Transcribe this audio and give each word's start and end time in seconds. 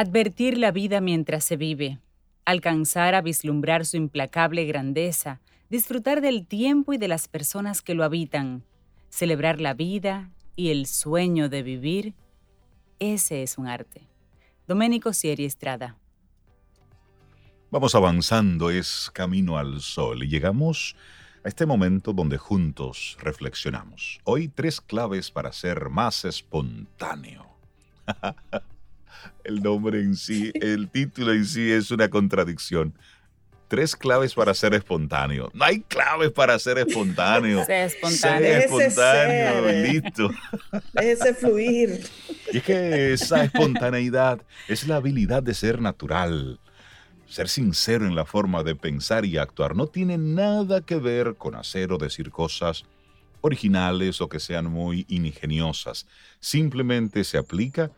Advertir 0.00 0.56
la 0.56 0.70
vida 0.70 1.02
mientras 1.02 1.44
se 1.44 1.58
vive, 1.58 1.98
alcanzar 2.46 3.14
a 3.14 3.20
vislumbrar 3.20 3.84
su 3.84 3.98
implacable 3.98 4.64
grandeza, 4.64 5.42
disfrutar 5.68 6.22
del 6.22 6.46
tiempo 6.46 6.94
y 6.94 6.96
de 6.96 7.06
las 7.06 7.28
personas 7.28 7.82
que 7.82 7.94
lo 7.94 8.02
habitan, 8.02 8.64
celebrar 9.10 9.60
la 9.60 9.74
vida 9.74 10.30
y 10.56 10.70
el 10.70 10.86
sueño 10.86 11.50
de 11.50 11.62
vivir, 11.62 12.14
ese 12.98 13.42
es 13.42 13.58
un 13.58 13.66
arte. 13.66 14.08
Doménico 14.66 15.12
Sieri 15.12 15.44
Estrada. 15.44 15.98
Vamos 17.70 17.94
avanzando, 17.94 18.70
es 18.70 19.10
camino 19.12 19.58
al 19.58 19.82
sol 19.82 20.22
y 20.22 20.28
llegamos 20.28 20.96
a 21.44 21.48
este 21.48 21.66
momento 21.66 22.14
donde 22.14 22.38
juntos 22.38 23.18
reflexionamos. 23.20 24.18
Hoy 24.24 24.48
tres 24.48 24.80
claves 24.80 25.30
para 25.30 25.52
ser 25.52 25.90
más 25.90 26.24
espontáneo. 26.24 27.46
el 29.44 29.62
nombre 29.62 30.00
en 30.00 30.16
sí, 30.16 30.50
el 30.54 30.88
título 30.88 31.32
en 31.32 31.44
sí 31.44 31.70
es 31.70 31.90
una 31.90 32.08
contradicción. 32.08 32.94
Tres 33.68 33.94
claves 33.94 34.34
para 34.34 34.52
ser 34.52 34.74
espontáneo. 34.74 35.48
No 35.54 35.64
hay 35.64 35.80
claves 35.82 36.32
para 36.32 36.58
ser 36.58 36.78
espontáneo. 36.78 37.64
Sé 37.66 37.84
espontáneo. 37.84 38.48
Sé 38.48 38.64
espontáneo, 38.64 39.64
ser. 39.64 39.88
listo. 39.92 40.30
Déjese 40.92 41.34
fluir. 41.34 42.00
Y 42.52 42.58
es 42.58 42.62
que 42.64 43.12
esa 43.12 43.44
espontaneidad 43.44 44.40
es 44.66 44.88
la 44.88 44.96
habilidad 44.96 45.42
de 45.42 45.54
ser 45.54 45.80
natural, 45.80 46.58
ser 47.28 47.48
sincero 47.48 48.06
en 48.06 48.16
la 48.16 48.24
forma 48.24 48.64
de 48.64 48.74
pensar 48.74 49.24
y 49.24 49.38
actuar. 49.38 49.76
No 49.76 49.86
tiene 49.86 50.18
nada 50.18 50.80
que 50.80 50.96
ver 50.96 51.36
con 51.36 51.54
hacer 51.54 51.92
o 51.92 51.98
decir 51.98 52.30
cosas 52.30 52.84
originales 53.40 54.20
o 54.20 54.28
que 54.28 54.40
sean 54.40 54.66
muy 54.66 55.06
ingeniosas. 55.08 56.06
Simplemente 56.40 57.24
se 57.24 57.38
aplica 57.38 57.90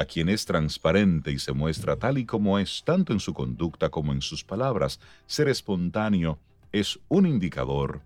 a 0.00 0.06
quien 0.06 0.30
es 0.30 0.46
transparente 0.46 1.30
y 1.30 1.38
se 1.38 1.52
muestra 1.52 1.94
tal 1.94 2.16
y 2.16 2.24
como 2.24 2.58
es, 2.58 2.82
tanto 2.86 3.12
en 3.12 3.20
su 3.20 3.34
conducta 3.34 3.90
como 3.90 4.12
en 4.12 4.22
sus 4.22 4.42
palabras. 4.42 4.98
Ser 5.26 5.46
espontáneo 5.48 6.38
es 6.72 6.98
un 7.08 7.26
indicador 7.26 8.00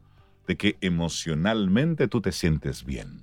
de 0.48 0.56
que 0.56 0.76
emocionalmente 0.80 2.08
tú 2.08 2.20
te 2.20 2.32
sientes 2.32 2.84
bien. 2.84 3.22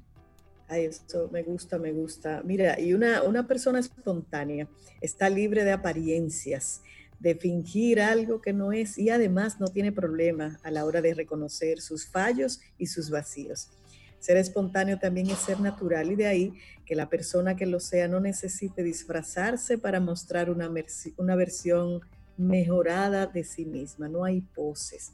Ay, 0.70 0.86
esto 0.86 1.30
me 1.34 1.44
gusta, 1.44 1.78
me 1.80 1.92
gusta. 1.92 2.44
Mira, 2.46 2.80
y 2.80 2.94
una, 2.94 3.24
una 3.24 3.46
persona 3.46 3.78
espontánea 3.78 4.70
está 5.02 5.30
libre 5.30 5.66
de 5.66 5.74
apariencias, 5.74 6.82
de 7.20 7.36
fingir 7.36 8.00
algo 8.00 8.40
que 8.40 8.54
no 8.54 8.72
es 8.72 8.98
y 8.98 9.10
además 9.10 9.60
no 9.60 9.68
tiene 9.68 9.92
problema 9.92 10.62
a 10.64 10.72
la 10.72 10.86
hora 10.86 11.02
de 11.02 11.14
reconocer 11.14 11.82
sus 11.82 12.08
fallos 12.08 12.62
y 12.78 12.88
sus 12.88 13.10
vacíos. 13.10 13.70
Ser 14.22 14.38
espontáneo 14.38 15.00
también 15.00 15.30
es 15.32 15.40
ser 15.40 15.60
natural 15.60 16.12
y 16.12 16.16
de 16.16 16.28
ahí 16.28 16.54
que 16.86 16.96
la 16.96 17.10
persona 17.10 17.56
que 17.56 17.66
lo 17.66 17.80
sea 17.80 18.08
no 18.08 18.20
necesite 18.20 18.84
disfrazarse 18.84 19.80
para 19.80 20.00
mostrar 20.00 20.52
una, 20.52 20.72
una 21.18 21.36
versión 21.36 22.02
mejorada 22.38 23.26
de 23.26 23.44
sí 23.44 23.66
misma. 23.66 24.08
No 24.08 24.24
hay 24.24 24.42
poses. 24.42 25.12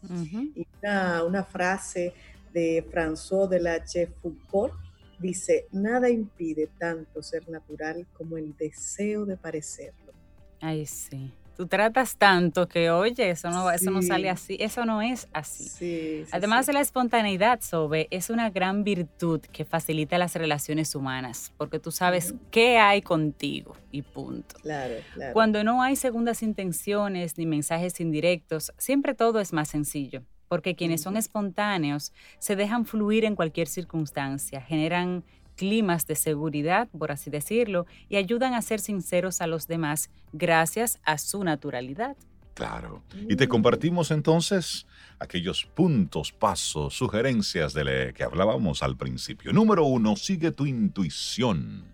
Y 0.53 0.67
una, 0.83 1.23
una 1.23 1.43
frase 1.45 2.13
de 2.53 2.85
François 2.91 3.47
de 3.47 3.61
la 3.61 3.81
Foucault 4.21 4.73
dice, 5.19 5.67
nada 5.71 6.09
impide 6.09 6.69
tanto 6.77 7.23
ser 7.23 7.47
natural 7.49 8.05
como 8.13 8.37
el 8.37 8.55
deseo 8.57 9.25
de 9.25 9.37
parecerlo. 9.37 10.11
Ay, 10.59 10.85
sí. 10.85 11.31
Tú 11.57 11.65
tratas 11.65 12.17
tanto 12.17 12.67
que, 12.67 12.91
oye, 12.91 13.31
eso 13.31 13.49
no, 13.49 13.71
eso 13.71 13.89
no 13.89 14.03
sale 14.03 14.29
así, 14.29 14.57
eso 14.59 14.85
no 14.85 15.01
es 15.01 15.27
así. 15.33 15.63
Sí, 15.63 16.23
sí, 16.23 16.29
Además 16.31 16.67
la 16.67 16.81
espontaneidad, 16.81 17.61
Sobe, 17.61 18.07
es 18.11 18.29
una 18.29 18.51
gran 18.51 18.83
virtud 18.83 19.41
que 19.41 19.65
facilita 19.65 20.19
las 20.19 20.35
relaciones 20.35 20.93
humanas, 20.93 21.51
porque 21.57 21.79
tú 21.79 21.89
sabes 21.89 22.35
qué 22.51 22.77
hay 22.77 23.01
contigo 23.01 23.75
y 23.91 24.03
punto. 24.03 24.55
Claro, 24.61 24.93
claro. 25.15 25.33
Cuando 25.33 25.63
no 25.63 25.81
hay 25.81 25.95
segundas 25.95 26.43
intenciones 26.43 27.39
ni 27.39 27.47
mensajes 27.47 27.99
indirectos, 27.99 28.71
siempre 28.77 29.15
todo 29.15 29.39
es 29.39 29.51
más 29.51 29.69
sencillo, 29.69 30.21
porque 30.47 30.75
quienes 30.75 31.01
son 31.01 31.17
espontáneos 31.17 32.13
se 32.37 32.55
dejan 32.55 32.85
fluir 32.85 33.25
en 33.25 33.35
cualquier 33.35 33.67
circunstancia, 33.67 34.61
generan 34.61 35.23
climas 35.57 36.07
de 36.07 36.15
seguridad, 36.15 36.87
por 36.97 37.11
así 37.11 37.29
decirlo, 37.29 37.85
y 38.07 38.15
ayudan 38.15 38.53
a 38.53 38.61
ser 38.61 38.79
sinceros 38.79 39.41
a 39.41 39.47
los 39.47 39.67
demás 39.67 40.09
gracias 40.31 40.99
a 41.03 41.17
su 41.17 41.43
naturalidad. 41.43 42.15
Claro. 42.53 43.03
Y 43.29 43.35
te 43.35 43.47
compartimos 43.47 44.09
entonces 44.09 44.87
aquellos 45.19 45.65
puntos, 45.65 46.31
pasos, 46.31 46.95
sugerencias 46.95 47.73
de 47.73 48.13
que 48.15 48.23
hablábamos 48.23 48.81
al 48.81 48.97
principio. 48.97 49.53
Número 49.53 49.83
uno, 49.83 50.15
sigue 50.15 50.51
tu 50.51 50.65
intuición. 50.65 51.85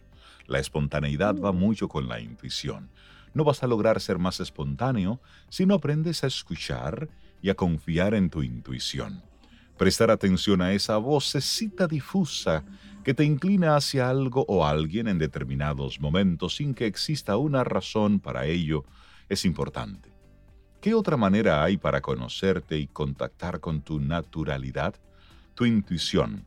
La 0.47 0.59
espontaneidad 0.59 1.35
va 1.37 1.51
mucho 1.51 1.89
con 1.89 2.07
la 2.07 2.21
intuición. 2.21 2.89
No 3.33 3.43
vas 3.43 3.63
a 3.63 3.67
lograr 3.67 3.99
ser 3.99 4.19
más 4.19 4.39
espontáneo 4.39 5.19
si 5.49 5.65
no 5.65 5.75
aprendes 5.75 6.23
a 6.23 6.27
escuchar 6.27 7.09
y 7.41 7.49
a 7.49 7.55
confiar 7.55 8.13
en 8.13 8.29
tu 8.29 8.41
intuición. 8.41 9.21
Prestar 9.77 10.11
atención 10.11 10.61
a 10.61 10.71
esa 10.71 10.95
vocecita 10.97 11.87
difusa 11.87 12.63
que 13.03 13.13
te 13.13 13.25
inclina 13.25 13.75
hacia 13.75 14.09
algo 14.09 14.45
o 14.47 14.65
alguien 14.65 15.07
en 15.07 15.19
determinados 15.19 15.99
momentos 15.99 16.55
sin 16.55 16.73
que 16.73 16.85
exista 16.85 17.37
una 17.37 17.63
razón 17.63 18.19
para 18.19 18.45
ello 18.45 18.85
es 19.29 19.45
importante. 19.45 20.11
¿Qué 20.81 20.93
otra 20.93 21.17
manera 21.17 21.63
hay 21.63 21.77
para 21.77 22.01
conocerte 22.01 22.77
y 22.77 22.87
contactar 22.87 23.59
con 23.59 23.81
tu 23.81 23.99
naturalidad? 23.99 24.95
Tu 25.55 25.65
intuición. 25.65 26.45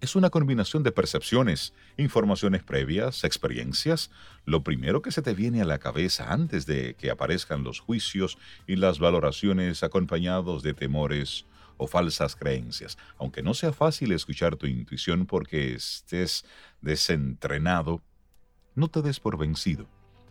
Es 0.00 0.16
una 0.16 0.30
combinación 0.30 0.82
de 0.82 0.92
percepciones, 0.92 1.74
informaciones 1.98 2.62
previas, 2.62 3.22
experiencias, 3.24 4.10
lo 4.46 4.62
primero 4.62 5.02
que 5.02 5.12
se 5.12 5.20
te 5.20 5.34
viene 5.34 5.60
a 5.60 5.66
la 5.66 5.78
cabeza 5.78 6.32
antes 6.32 6.64
de 6.64 6.94
que 6.94 7.10
aparezcan 7.10 7.64
los 7.64 7.80
juicios 7.80 8.38
y 8.66 8.76
las 8.76 8.98
valoraciones 8.98 9.82
acompañados 9.82 10.62
de 10.62 10.72
temores 10.72 11.44
o 11.80 11.86
falsas 11.86 12.36
creencias. 12.36 12.98
Aunque 13.18 13.42
no 13.42 13.54
sea 13.54 13.72
fácil 13.72 14.12
escuchar 14.12 14.56
tu 14.56 14.66
intuición 14.66 15.24
porque 15.24 15.74
estés 15.74 16.44
desentrenado, 16.82 18.02
no 18.74 18.88
te 18.88 19.00
des 19.00 19.18
por 19.18 19.38
vencido. 19.38 19.86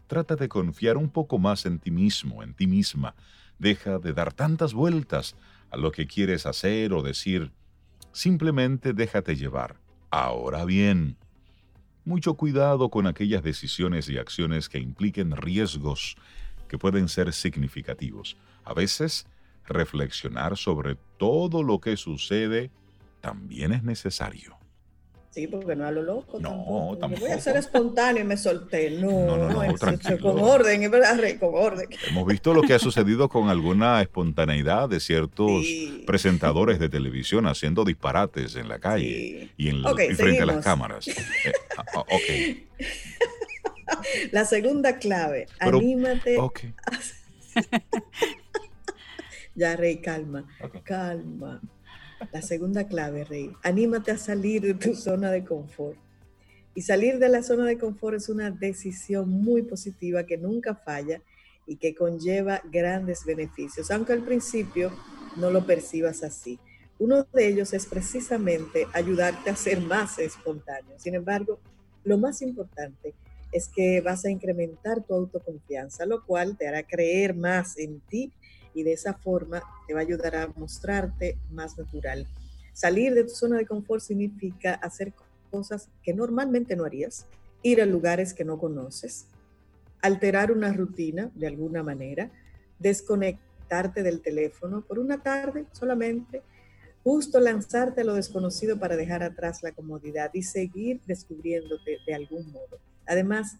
Trata 0.05 0.35
de 0.35 0.47
confiar 0.47 0.95
un 0.95 1.09
poco 1.09 1.39
más 1.39 1.65
en 1.65 1.79
ti 1.79 1.89
mismo, 1.89 2.43
en 2.43 2.53
ti 2.53 2.67
misma. 2.67 3.15
Deja 3.57 3.97
de 3.97 4.13
dar 4.13 4.31
tantas 4.31 4.75
vueltas 4.75 5.35
a 5.71 5.77
lo 5.77 5.91
que 5.91 6.05
quieres 6.05 6.45
hacer 6.45 6.93
o 6.93 7.01
decir. 7.01 7.51
Simplemente 8.11 8.93
déjate 8.93 9.35
llevar. 9.35 9.79
Ahora 10.11 10.65
bien, 10.65 11.17
mucho 12.05 12.35
cuidado 12.35 12.89
con 12.89 13.07
aquellas 13.07 13.41
decisiones 13.41 14.07
y 14.07 14.19
acciones 14.19 14.69
que 14.69 14.77
impliquen 14.77 15.35
riesgos 15.35 16.15
que 16.67 16.77
pueden 16.77 17.09
ser 17.09 17.33
significativos. 17.33 18.37
A 18.63 18.75
veces, 18.75 19.25
reflexionar 19.69 20.57
sobre 20.57 20.97
todo 21.17 21.63
lo 21.63 21.79
que 21.79 21.95
sucede 21.97 22.69
también 23.21 23.71
es 23.73 23.83
necesario. 23.83 24.57
Sí, 25.31 25.45
porque 25.45 25.75
no 25.75 25.85
a 25.85 25.91
lo 25.91 26.01
loco. 26.01 26.39
No, 26.39 26.49
tampoco. 26.49 26.65
Yo 26.65 26.85
Voy 26.87 26.99
tampoco. 26.99 27.33
a 27.33 27.39
ser 27.39 27.57
espontáneo 27.57 28.23
y 28.23 28.25
me 28.25 28.35
solté. 28.35 28.89
No, 28.89 29.11
No, 29.27 29.37
no, 29.37 29.63
no, 29.63 29.73
tranquilo. 29.75 30.17
con 30.19 30.39
orden, 30.39 30.81
es 30.81 30.89
verdad, 30.89 31.19
Rey, 31.19 31.37
con 31.37 31.51
orden. 31.53 31.87
Hemos 32.07 32.25
visto 32.27 32.51
lo 32.51 32.63
que 32.63 32.73
ha 32.73 32.79
sucedido 32.79 33.29
con 33.29 33.47
alguna 33.47 34.01
espontaneidad 34.01 34.89
de 34.89 34.99
ciertos 34.99 35.61
Sí. 35.65 36.03
presentadores 36.07 36.79
de 36.79 36.89
televisión 36.89 37.45
haciendo 37.45 37.85
disparates 37.85 38.55
en 38.55 38.67
la 38.67 38.79
calle 38.79 39.05
Sí. 39.05 39.51
y, 39.55 39.69
en, 39.69 39.85
Ok, 39.85 40.01
y 40.09 40.15
frente 40.15 40.41
a 40.41 40.45
las 40.47 40.63
cámaras. 40.65 41.07
Eh, 41.07 41.13
ah, 41.77 41.85
ah, 41.95 41.99
ok, 41.99 42.79
La 44.31 44.45
segunda 44.45 44.97
clave, 44.97 45.45
Pero- 45.59 45.77
anímate. 45.77 46.39
ok. 46.39 46.59
Ya, 49.59 49.75
Rey, 49.75 49.97
calma, 49.97 50.47
calma. 50.85 51.61
La 52.31 52.41
segunda 52.41 52.87
clave, 52.87 53.25
Rey, 53.25 53.51
anímate 53.61 54.09
a 54.11 54.17
salir 54.17 54.61
de 54.61 54.73
tu 54.73 54.95
zona 54.95 55.31
de 55.31 55.43
confort. 55.43 55.97
Y 56.73 56.81
salir 56.81 57.19
de 57.19 57.27
la 57.27 57.43
zona 57.43 57.65
de 57.65 57.77
confort 57.77 58.15
es 58.15 58.29
una 58.29 58.51
decisión 58.51 59.29
muy 59.29 59.63
positiva 59.63 60.23
que 60.23 60.37
nunca 60.37 60.75
falla 60.75 61.21
y 61.67 61.75
que 61.75 61.93
conlleva 61.93 62.61
grandes 62.71 63.25
beneficios, 63.25 63.91
aunque 63.91 64.13
al 64.13 64.23
principio 64.23 64.93
no 65.35 65.51
lo 65.51 65.65
percibas 65.65 66.23
así. 66.23 66.57
Uno 66.97 67.23
de 67.33 67.47
ellos 67.49 67.73
es 67.73 67.85
precisamente 67.85 68.87
ayudarte 68.93 69.49
a 69.49 69.57
ser 69.57 69.81
más 69.81 70.19
espontáneo. 70.19 70.97
Sin 70.97 71.15
embargo, 71.15 71.59
Lo 72.05 72.17
más 72.17 72.41
importante 72.41 73.13
es 73.51 73.67
que 73.67 73.99
vas 73.99 74.23
a 74.23 74.29
incrementar 74.29 75.03
tu 75.03 75.13
autoconfianza, 75.13 76.05
lo 76.05 76.25
cual 76.25 76.57
te 76.57 76.65
hará 76.65 76.83
creer 76.83 77.35
más 77.35 77.77
en 77.77 77.99
ti 77.99 78.31
y 78.73 78.83
de 78.83 78.93
esa 78.93 79.13
forma 79.13 79.61
te 79.87 79.93
va 79.93 79.99
a 79.99 80.03
ayudar 80.03 80.35
a 80.35 80.47
mostrarte 80.55 81.37
más 81.51 81.77
natural. 81.77 82.27
Salir 82.73 83.13
de 83.13 83.23
tu 83.23 83.31
zona 83.31 83.57
de 83.57 83.65
confort 83.65 84.01
significa 84.01 84.73
hacer 84.75 85.13
cosas 85.51 85.89
que 86.03 86.13
normalmente 86.13 86.75
no 86.75 86.85
harías, 86.85 87.25
ir 87.63 87.81
a 87.81 87.85
lugares 87.85 88.33
que 88.33 88.45
no 88.45 88.57
conoces, 88.57 89.25
alterar 90.01 90.51
una 90.51 90.71
rutina 90.71 91.29
de 91.35 91.47
alguna 91.47 91.83
manera, 91.83 92.31
desconectarte 92.79 94.03
del 94.03 94.21
teléfono 94.21 94.81
por 94.81 94.99
una 94.99 95.21
tarde 95.21 95.65
solamente, 95.73 96.41
justo 97.03 97.39
lanzarte 97.39 98.01
a 98.01 98.03
lo 98.03 98.13
desconocido 98.13 98.79
para 98.79 98.95
dejar 98.95 99.23
atrás 99.23 99.63
la 99.63 99.71
comodidad 99.71 100.31
y 100.33 100.43
seguir 100.43 101.01
descubriéndote 101.05 101.97
de 102.05 102.13
algún 102.13 102.51
modo. 102.51 102.79
Además, 103.05 103.57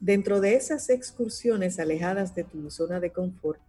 dentro 0.00 0.40
de 0.40 0.54
esas 0.54 0.88
excursiones 0.90 1.78
alejadas 1.78 2.34
de 2.34 2.44
tu 2.44 2.70
zona 2.70 3.00
de 3.00 3.10
confort, 3.10 3.60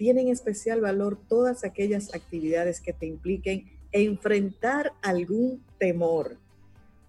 tienen 0.00 0.28
especial 0.28 0.80
valor 0.80 1.18
todas 1.28 1.62
aquellas 1.62 2.14
actividades 2.14 2.80
que 2.80 2.94
te 2.94 3.04
impliquen 3.04 3.70
enfrentar 3.92 4.94
algún 5.02 5.62
temor. 5.76 6.38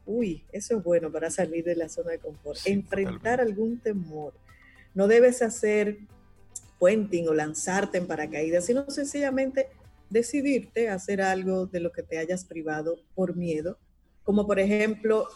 Uy, 0.06 0.44
eso 0.52 0.76
es 0.76 0.84
bueno 0.84 1.10
para 1.10 1.32
salir 1.32 1.64
de 1.64 1.78
la 1.78 1.88
zona 1.88 2.12
de 2.12 2.20
confort. 2.20 2.60
enfrentar 2.66 3.40
algún 3.40 3.80
temor. 3.80 4.34
No 4.94 5.08
debes 5.08 5.42
hacer 5.42 6.00
puenting 6.80 7.30
o 7.30 7.34
lanzarte 7.34 7.98
en 7.98 8.08
paracaídas, 8.08 8.66
sino 8.66 8.84
sencillamente 8.90 9.70
decidirte 10.10 10.90
a 10.90 10.96
hacer 10.96 11.22
algo 11.22 11.68
de 11.68 11.80
lo 11.80 11.94
que 11.94 12.04
te 12.04 12.18
hayas 12.18 12.44
privado 12.44 13.00
por 13.16 13.38
miedo, 13.38 13.78
como 14.26 14.46
por 14.46 14.60
ejemplo 14.60 15.30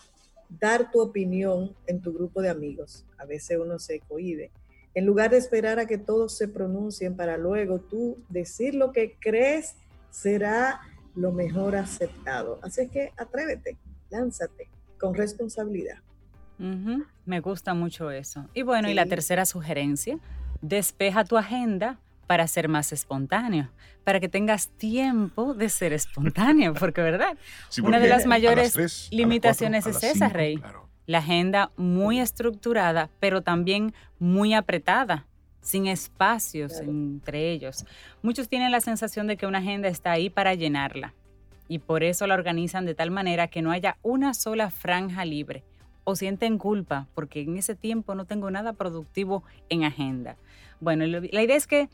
dar 0.49 0.91
tu 0.91 0.99
opinión 0.99 1.73
en 1.87 2.01
tu 2.01 2.11
grupo 2.11 2.41
de 2.41 2.49
amigos. 2.49 3.05
A 3.17 3.23
veces 3.23 3.57
uno 3.57 3.79
se 3.79 4.01
cohíbe. 4.01 4.51
En 4.95 5.05
lugar 5.05 5.29
de 5.29 5.37
esperar 5.37 5.77
a 5.77 5.85
que 5.85 5.97
todos 5.97 6.35
se 6.35 6.47
pronuncien 6.47 7.15
para 7.15 7.37
luego 7.37 7.79
tú 7.79 8.17
decir 8.29 8.75
lo 8.75 8.91
que 8.91 9.17
crees 9.19 9.75
será 10.09 10.79
lo 11.15 11.31
mejor 11.31 11.75
aceptado. 11.75 12.59
Así 12.63 12.87
que 12.87 13.11
atrévete, 13.17 13.77
lánzate 14.09 14.69
con 14.97 15.13
responsabilidad. 15.13 15.97
Me 16.57 17.41
gusta 17.41 17.73
mucho 17.73 18.09
eso. 18.11 18.47
Y 18.53 18.61
bueno, 18.61 18.89
y 18.89 18.93
la 18.93 19.05
tercera 19.05 19.45
sugerencia, 19.45 20.17
despeja 20.61 21.25
tu 21.25 21.37
agenda 21.37 21.99
para 22.27 22.47
ser 22.47 22.69
más 22.69 22.91
espontáneo, 22.91 23.69
para 24.03 24.19
que 24.19 24.29
tengas 24.29 24.69
tiempo 24.69 25.53
de 25.53 25.69
ser 25.69 25.93
espontáneo, 25.93 26.73
porque 26.73 27.01
verdad, 27.01 27.37
una 27.83 27.99
de 27.99 28.07
las 28.07 28.25
mayores 28.25 29.09
limitaciones 29.11 29.85
es 29.85 30.01
esa, 30.03 30.29
Rey. 30.29 30.61
La 31.05 31.19
agenda 31.19 31.71
muy 31.77 32.19
estructurada, 32.19 33.09
pero 33.19 33.41
también 33.41 33.93
muy 34.19 34.53
apretada, 34.53 35.25
sin 35.61 35.87
espacios 35.87 36.79
entre 36.79 37.51
ellos. 37.51 37.85
Muchos 38.21 38.49
tienen 38.49 38.71
la 38.71 38.81
sensación 38.81 39.27
de 39.27 39.37
que 39.37 39.47
una 39.47 39.59
agenda 39.59 39.87
está 39.87 40.11
ahí 40.11 40.29
para 40.29 40.53
llenarla 40.53 41.13
y 41.67 41.79
por 41.79 42.03
eso 42.03 42.27
la 42.27 42.35
organizan 42.35 42.85
de 42.85 42.95
tal 42.95 43.11
manera 43.11 43.47
que 43.47 43.61
no 43.61 43.71
haya 43.71 43.97
una 44.03 44.33
sola 44.33 44.69
franja 44.69 45.25
libre 45.25 45.63
o 46.03 46.15
sienten 46.15 46.57
culpa 46.57 47.07
porque 47.15 47.41
en 47.41 47.57
ese 47.57 47.75
tiempo 47.75 48.15
no 48.15 48.25
tengo 48.25 48.51
nada 48.51 48.73
productivo 48.73 49.43
en 49.69 49.83
agenda. 49.83 50.37
Bueno, 50.79 51.05
la 51.07 51.41
idea 51.41 51.55
es 51.55 51.67
que 51.67 51.89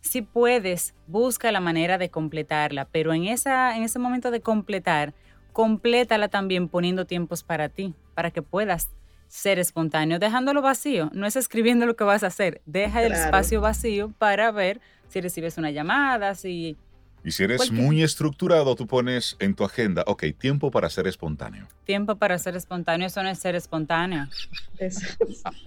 si 0.00 0.22
puedes, 0.22 0.94
busca 1.06 1.52
la 1.52 1.60
manera 1.60 1.96
de 1.96 2.10
completarla, 2.10 2.86
pero 2.86 3.12
en, 3.12 3.24
esa, 3.24 3.76
en 3.76 3.84
ese 3.84 3.98
momento 3.98 4.30
de 4.30 4.40
completar, 4.40 5.14
complétala 5.52 6.28
también 6.28 6.68
poniendo 6.68 7.06
tiempos 7.06 7.42
para 7.42 7.68
ti, 7.68 7.94
para 8.14 8.30
que 8.30 8.42
puedas 8.42 8.90
ser 9.28 9.58
espontáneo, 9.58 10.18
dejándolo 10.18 10.62
vacío. 10.62 11.10
No 11.12 11.26
es 11.26 11.36
escribiendo 11.36 11.86
lo 11.86 11.96
que 11.96 12.04
vas 12.04 12.22
a 12.22 12.28
hacer, 12.28 12.60
deja 12.66 13.02
el 13.02 13.12
espacio 13.12 13.60
vacío 13.60 14.12
para 14.18 14.50
ver 14.50 14.80
si 15.08 15.20
recibes 15.20 15.58
una 15.58 15.70
llamada, 15.70 16.34
si 16.34 16.76
y 17.24 17.30
si 17.30 17.44
eres 17.44 17.70
muy 17.70 18.02
estructurado, 18.02 18.74
tú 18.74 18.88
pones 18.88 19.36
en 19.38 19.54
tu 19.54 19.64
agenda, 19.64 20.02
ok, 20.08 20.24
tiempo 20.36 20.72
para 20.72 20.90
ser 20.90 21.06
espontáneo. 21.06 21.68
Tiempo 21.84 22.16
para 22.16 22.36
ser 22.38 22.56
espontáneo, 22.56 23.06
eso 23.06 23.22
no 23.22 23.28
es 23.28 23.38
ser 23.38 23.54
espontáneo. 23.54 24.26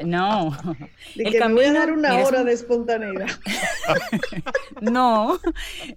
No. 0.04 0.58
el 1.16 1.32
que 1.32 1.40
camino, 1.40 1.48
me 1.48 1.54
voy 1.54 1.66
a 1.66 1.74
dar 1.80 1.92
una 1.94 2.18
hora 2.18 2.44
de 2.44 2.52
espontaneidad. 2.52 3.28
no, 4.82 5.40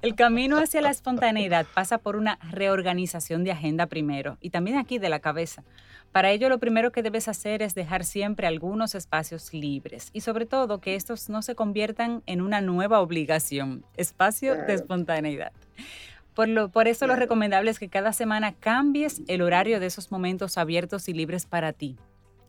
el 0.02 0.14
camino 0.14 0.58
hacia 0.58 0.80
la 0.80 0.90
espontaneidad 0.90 1.66
pasa 1.74 1.98
por 1.98 2.14
una 2.14 2.38
reorganización 2.52 3.42
de 3.42 3.50
agenda 3.50 3.86
primero 3.86 4.38
y 4.40 4.50
también 4.50 4.78
aquí 4.78 4.98
de 4.98 5.08
la 5.08 5.18
cabeza. 5.18 5.64
Para 6.12 6.30
ello, 6.30 6.48
lo 6.48 6.58
primero 6.58 6.90
que 6.90 7.02
debes 7.02 7.28
hacer 7.28 7.62
es 7.62 7.74
dejar 7.74 8.04
siempre 8.04 8.46
algunos 8.46 8.94
espacios 8.94 9.52
libres 9.52 10.10
y 10.12 10.22
sobre 10.22 10.46
todo 10.46 10.80
que 10.80 10.94
estos 10.94 11.28
no 11.28 11.42
se 11.42 11.54
conviertan 11.54 12.22
en 12.26 12.40
una 12.40 12.60
nueva 12.60 13.00
obligación, 13.00 13.84
espacio 13.96 14.56
de 14.56 14.74
espontaneidad. 14.74 15.52
Por, 16.34 16.48
lo, 16.48 16.68
por 16.70 16.88
eso 16.88 17.06
lo 17.06 17.16
recomendable 17.16 17.70
es 17.70 17.78
que 17.78 17.88
cada 17.88 18.12
semana 18.12 18.52
cambies 18.52 19.22
el 19.28 19.42
horario 19.42 19.80
de 19.80 19.86
esos 19.86 20.10
momentos 20.10 20.56
abiertos 20.56 21.08
y 21.08 21.12
libres 21.12 21.46
para 21.46 21.72
ti, 21.72 21.96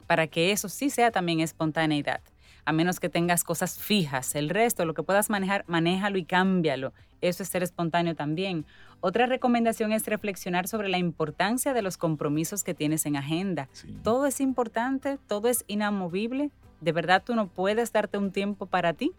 para 0.08 0.28
que 0.28 0.52
eso 0.52 0.70
sí 0.70 0.90
sea 0.90 1.12
también 1.12 1.40
espontaneidad 1.40 2.22
a 2.66 2.72
menos 2.72 3.00
que 3.00 3.10
tengas 3.10 3.44
cosas 3.44 3.80
fijas. 3.80 4.36
El 4.36 4.50
resto, 4.50 4.86
lo 4.86 4.94
que 4.94 5.04
puedas 5.04 5.30
manejar, 5.30 5.64
manéjalo 5.68 6.18
y 6.18 6.26
cámbialo. 6.26 6.94
Eso 7.22 7.44
es 7.44 7.50
ser 7.50 7.64
espontáneo 7.64 8.16
también. 8.16 8.66
Otra 9.02 9.26
recomendación 9.26 9.92
es 9.92 10.06
reflexionar 10.06 10.68
sobre 10.68 10.90
la 10.90 10.98
importancia 10.98 11.74
de 11.74 11.82
los 11.82 11.98
compromisos 11.98 12.64
que 12.64 12.74
tienes 12.74 13.06
en 13.06 13.16
agenda. 13.16 13.70
Todo 14.04 14.26
es 14.26 14.42
importante, 14.42 15.18
todo 15.28 15.48
es 15.48 15.64
inamovible. 15.68 16.52
¿De 16.82 16.92
verdad 16.92 17.24
tú 17.26 17.36
no 17.36 17.48
puedes 17.48 17.92
darte 17.92 18.18
un 18.18 18.32
tiempo 18.32 18.66
para 18.66 18.94
ti? 18.94 19.12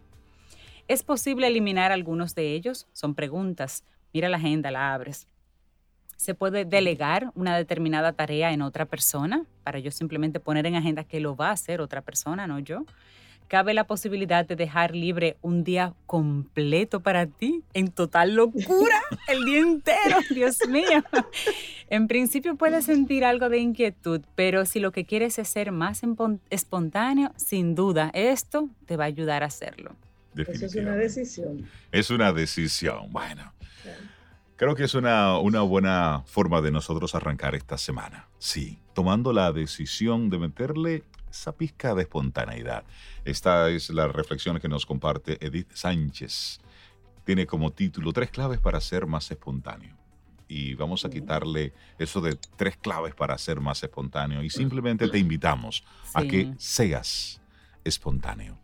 ¿Es 0.87 1.03
posible 1.03 1.47
eliminar 1.47 1.91
algunos 1.91 2.35
de 2.35 2.53
ellos? 2.53 2.87
Son 2.93 3.15
preguntas. 3.15 3.83
Mira 4.13 4.29
la 4.29 4.37
agenda, 4.37 4.71
la 4.71 4.93
abres. 4.93 5.27
¿Se 6.15 6.35
puede 6.35 6.65
delegar 6.65 7.31
una 7.33 7.57
determinada 7.57 8.13
tarea 8.13 8.51
en 8.51 8.61
otra 8.61 8.85
persona 8.85 9.45
para 9.63 9.79
yo 9.79 9.89
simplemente 9.89 10.39
poner 10.39 10.67
en 10.67 10.75
agenda 10.75 11.03
que 11.03 11.19
lo 11.19 11.35
va 11.35 11.49
a 11.49 11.53
hacer 11.53 11.81
otra 11.81 12.01
persona, 12.01 12.45
no 12.45 12.59
yo? 12.59 12.85
Cabe 13.51 13.73
la 13.73 13.83
posibilidad 13.83 14.47
de 14.47 14.55
dejar 14.55 14.95
libre 14.95 15.35
un 15.41 15.65
día 15.65 15.93
completo 16.05 17.01
para 17.01 17.25
ti, 17.25 17.65
en 17.73 17.91
total 17.91 18.33
locura, 18.33 19.01
el 19.27 19.43
día 19.43 19.59
entero, 19.59 20.19
Dios 20.29 20.59
mío. 20.69 21.03
En 21.89 22.07
principio 22.07 22.55
puedes 22.55 22.85
sentir 22.85 23.25
algo 23.25 23.49
de 23.49 23.57
inquietud, 23.57 24.21
pero 24.35 24.65
si 24.65 24.79
lo 24.79 24.93
que 24.93 25.03
quieres 25.03 25.37
es 25.37 25.49
ser 25.49 25.73
más 25.73 26.01
espontáneo, 26.49 27.33
sin 27.35 27.75
duda, 27.75 28.09
esto 28.13 28.69
te 28.85 28.95
va 28.95 29.03
a 29.03 29.07
ayudar 29.07 29.43
a 29.43 29.47
hacerlo. 29.47 29.97
Eso 30.33 30.67
es 30.67 30.75
una 30.75 30.95
decisión. 30.95 31.67
Es 31.91 32.09
una 32.09 32.31
decisión. 32.31 33.11
Bueno. 33.11 33.51
Creo 34.55 34.75
que 34.75 34.83
es 34.83 34.93
una, 34.93 35.39
una, 35.39 35.61
buena 35.61 36.21
forma 36.25 36.61
de 36.61 36.71
nosotros 36.71 37.15
arrancar 37.15 37.55
esta 37.55 37.77
semana. 37.77 38.27
Sí, 38.37 38.79
tomando 38.93 39.33
la 39.33 39.51
decisión 39.51 40.29
de 40.29 40.37
meterle 40.37 41.03
esa 41.31 41.53
pizca 41.53 41.95
de 41.95 42.03
espontaneidad. 42.03 42.83
Esta 43.25 43.69
es 43.69 43.89
la 43.89 44.07
reflexión 44.07 44.59
que 44.59 44.67
nos 44.67 44.85
comparte 44.85 45.37
Edith 45.45 45.71
Sánchez. 45.73 46.59
Tiene 47.25 47.45
como 47.45 47.71
título 47.71 48.13
Tres 48.13 48.29
claves 48.29 48.59
para 48.59 48.79
ser 48.81 49.07
más 49.07 49.29
espontáneo. 49.31 49.97
Y 50.47 50.75
vamos 50.75 51.05
a 51.05 51.09
quitarle 51.09 51.73
eso 51.97 52.19
de 52.19 52.37
tres 52.57 52.75
claves 52.75 53.15
para 53.15 53.37
ser 53.37 53.61
más 53.61 53.81
espontáneo. 53.83 54.43
Y 54.43 54.49
simplemente 54.49 55.07
te 55.07 55.17
invitamos 55.17 55.83
a 56.13 56.23
que 56.23 56.53
seas 56.57 57.41
espontáneo. 57.85 58.57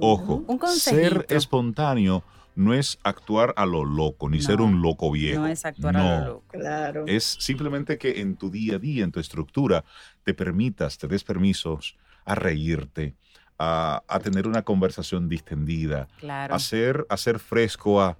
Ojo, 0.00 0.44
ser 0.66 1.24
espontáneo 1.28 2.24
no 2.54 2.74
es 2.74 2.98
actuar 3.02 3.54
a 3.56 3.66
lo 3.66 3.84
loco, 3.84 4.28
ni 4.28 4.40
ser 4.40 4.60
un 4.60 4.82
loco 4.82 5.10
viejo. 5.10 5.42
No 5.42 5.46
es 5.46 5.64
actuar 5.64 5.96
a 5.96 6.20
lo 6.20 6.26
loco. 6.26 6.44
Claro. 6.48 7.04
Es 7.06 7.24
simplemente 7.24 7.98
que 7.98 8.20
en 8.20 8.36
tu 8.36 8.50
día 8.50 8.76
a 8.76 8.78
día, 8.78 9.04
en 9.04 9.12
tu 9.12 9.20
estructura, 9.20 9.84
te 10.24 10.34
permitas, 10.34 10.98
te 10.98 11.06
des 11.08 11.24
permisos 11.24 11.96
a 12.24 12.34
reírte, 12.34 13.14
a, 13.58 14.20
tener 14.22 14.46
una 14.46 14.62
conversación 14.62 15.28
distendida, 15.28 16.08
a, 16.28 16.58
ser, 16.58 17.06
fresco, 17.38 18.02
a, 18.02 18.16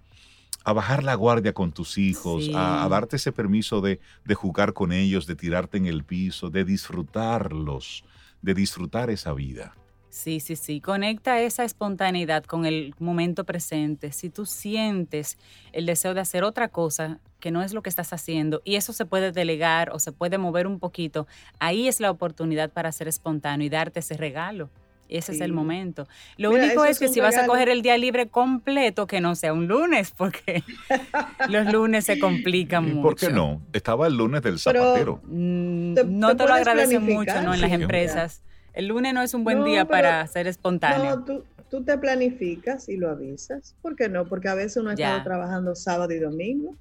bajar 0.64 1.02
la 1.02 1.14
guardia 1.14 1.52
con 1.52 1.72
tus 1.72 1.98
hijos, 1.98 2.48
a, 2.54 2.86
darte 2.88 3.16
ese 3.16 3.32
permiso 3.32 3.80
de, 3.80 4.00
de 4.24 4.34
jugar 4.34 4.72
con 4.72 4.92
ellos, 4.92 5.26
de 5.26 5.34
tirarte 5.34 5.78
en 5.78 5.86
el 5.86 6.04
piso, 6.04 6.50
de 6.50 6.64
disfrutarlos, 6.64 8.04
de 8.40 8.54
disfrutar 8.54 9.10
esa 9.10 9.32
vida. 9.32 9.74
Sí, 10.12 10.40
sí, 10.40 10.56
sí. 10.56 10.82
Conecta 10.82 11.40
esa 11.40 11.64
espontaneidad 11.64 12.44
con 12.44 12.66
el 12.66 12.94
momento 12.98 13.44
presente. 13.44 14.12
Si 14.12 14.28
tú 14.28 14.44
sientes 14.44 15.38
el 15.72 15.86
deseo 15.86 16.12
de 16.12 16.20
hacer 16.20 16.44
otra 16.44 16.68
cosa 16.68 17.18
que 17.40 17.50
no 17.50 17.62
es 17.62 17.72
lo 17.72 17.82
que 17.82 17.88
estás 17.88 18.12
haciendo 18.12 18.60
y 18.62 18.76
eso 18.76 18.92
se 18.92 19.06
puede 19.06 19.32
delegar 19.32 19.88
o 19.90 19.98
se 19.98 20.12
puede 20.12 20.36
mover 20.36 20.66
un 20.66 20.78
poquito, 20.78 21.26
ahí 21.60 21.88
es 21.88 21.98
la 21.98 22.10
oportunidad 22.10 22.68
para 22.70 22.92
ser 22.92 23.08
espontáneo 23.08 23.66
y 23.66 23.70
darte 23.70 24.00
ese 24.00 24.18
regalo. 24.18 24.68
ese 25.08 25.32
es 25.32 25.40
el 25.40 25.54
momento. 25.54 26.06
Lo 26.36 26.50
Mira, 26.50 26.64
único 26.66 26.84
es 26.84 26.98
que 26.98 27.08
si 27.08 27.20
vas 27.20 27.38
a 27.38 27.46
coger 27.46 27.70
el 27.70 27.80
día 27.80 27.96
libre 27.96 28.28
completo, 28.28 29.06
que 29.06 29.22
no 29.22 29.34
sea 29.34 29.54
un 29.54 29.66
lunes, 29.66 30.10
porque 30.14 30.62
los 31.48 31.72
lunes 31.72 32.04
se 32.04 32.18
complican 32.18 32.84
¿Y 32.86 32.92
mucho. 32.92 33.02
por 33.02 33.16
qué 33.16 33.30
no? 33.30 33.62
Estaba 33.72 34.06
el 34.08 34.16
lunes 34.18 34.42
del 34.42 34.58
Pero- 34.62 34.82
zapatero. 34.84 35.20
Mm, 35.24 35.94
Te- 35.94 36.04
no 36.04 36.28
te 36.28 36.36
te, 36.36 36.46
lo 36.48 36.54
agradecen 36.54 37.04
planificar, 37.06 37.36
mucho, 37.38 37.46
¿no? 37.48 37.54
En 37.54 37.60
las 37.62 37.72
empresas. 37.72 38.42
El 38.72 38.88
lunes 38.88 39.12
no 39.14 39.22
es 39.22 39.34
un 39.34 39.44
buen 39.44 39.58
No, 39.60 39.64
día 39.64 39.84
pero- 39.84 39.90
para 40.08 40.26
ser 40.26 40.46
espontáneo. 40.46 41.16
No, 41.16 41.24
tú, 41.24 41.44
tú 41.70 41.82
te 41.84 41.96
planificas 41.98 42.88
y 42.88 42.96
lo 42.96 43.10
avisas. 43.10 43.74
¿Por 43.82 43.96
qué 43.96 44.08
no? 44.08 44.24
Porque 44.26 44.48
a 44.48 44.54
veces 44.54 44.78
uno 44.78 44.90
ha 44.90 44.94
Ya. 44.94 45.08
estado 45.08 45.24
trabajando 45.24 45.74
sábado 45.74 46.12
y 46.12 46.18
domingo. 46.18 46.74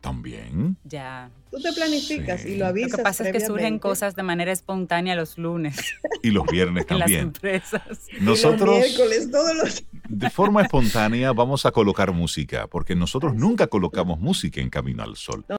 También. 0.00 0.76
Ya. 0.82 1.30
Tú 1.52 1.60
te 1.60 1.72
planificas 1.72 2.40
Sí. 2.40 2.48
y 2.48 2.52
lo 2.54 2.64
Lo 2.64 2.66
avisas. 2.66 2.96
que 2.96 3.02
pasa 3.04 3.24
es 3.24 3.32
que 3.32 3.38
surgen 3.40 3.78
cosas 3.78 4.16
de 4.16 4.24
manera 4.24 4.50
espontánea 4.50 5.14
los 5.14 5.38
lunes 5.38 5.76
Y 6.24 6.30
los 6.32 6.44
viernes 6.46 6.86
en 6.90 6.98
las 6.98 7.06
también. 7.06 7.20
empresas. 7.26 7.82
Y 8.10 8.14
los 8.14 8.22
Nosotros, 8.42 8.78
miércoles, 8.80 9.30
todos 9.30 9.54
los. 9.54 9.84
de 10.08 10.30
forma 10.30 10.62
espontánea, 10.62 11.32
vamos 11.32 11.64
a 11.66 11.70
colocar 11.70 12.10
música, 12.12 12.66
porque 12.66 12.96
nosotros 12.96 13.36
nunca 13.36 13.68
colocamos 13.68 14.18
música 14.18 14.60
en 14.60 14.70
Camino 14.70 15.04
al 15.04 15.14
Sol. 15.14 15.44